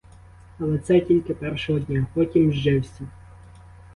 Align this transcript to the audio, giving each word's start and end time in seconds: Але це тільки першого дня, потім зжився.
Але 0.59 0.79
це 0.79 0.99
тільки 0.99 1.33
першого 1.33 1.79
дня, 1.79 2.05
потім 2.13 2.51
зжився. 2.51 3.07